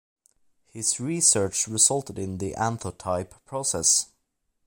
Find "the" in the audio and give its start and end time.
2.39-2.55